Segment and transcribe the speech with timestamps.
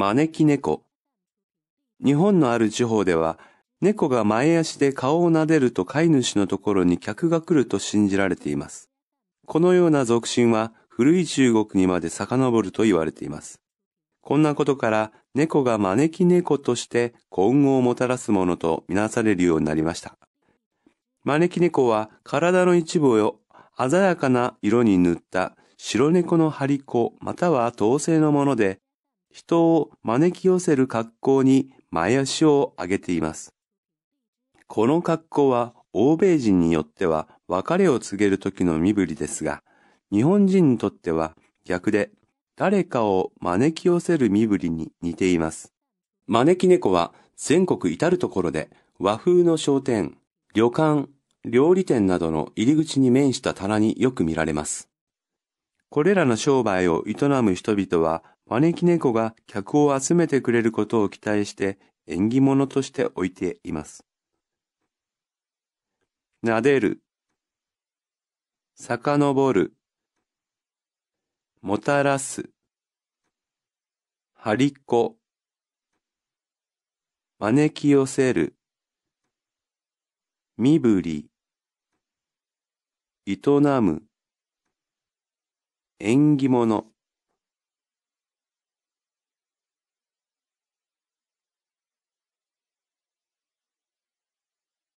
[0.00, 0.86] 招き猫。
[2.02, 3.38] 日本のある地方では、
[3.82, 8.88] 猫が前足で顔を撫でると飼い主のところに客が来ると信じられています。
[9.46, 13.60] このような俗信は古い中国にまで遡ると言われています。
[14.22, 20.16] こんなことから猫が招き猫として幸運をもたらすものとみなされるようになりました。
[21.24, 23.36] 招き猫は体の一部を
[23.78, 28.80] 鮮やかな色に塗った白猫の張り子または統制のもので、
[29.30, 33.54] 人を招き寄せる格好に前足を上げています。
[34.66, 39.62] この格好は欧米人によっては別れを告げる時の身振りですが、
[40.12, 42.10] 日本人にとっては逆で
[42.56, 45.72] 誰かを招き寄せる身振りに似ています。
[46.26, 50.18] 招き猫は全国至るところで和風の商店、
[50.54, 51.08] 旅館、
[51.44, 54.90] 料理店などの入り口に面した棚によく見られます。
[55.88, 64.04] これらの商売を営む人々は、招き猫が客を集めてくれることを期待して縁起物として置いています。
[66.44, 67.00] 撫でる、
[68.74, 69.72] 遡る、
[71.62, 72.50] もたらす、
[74.34, 75.14] 張りっこ、
[77.38, 78.56] 招き寄せる、
[80.56, 81.30] 身振り、
[83.26, 83.38] 営
[83.80, 84.02] む、
[86.00, 86.90] 縁起物。